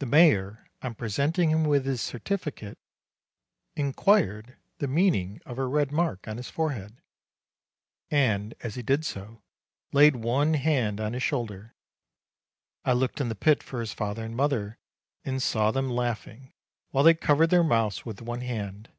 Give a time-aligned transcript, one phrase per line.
[0.00, 2.78] The mayor, on presenting him with his certificate,
[3.76, 7.00] inquired the meaning of a red mark on his forehead,
[8.10, 9.40] and as he did so,
[9.92, 11.76] laid one hand on his shoulder.
[12.84, 14.78] I looked in the pit for his father and mother,
[15.24, 16.52] and saw them laughing,
[16.90, 18.90] while they covered their mouths with one hand.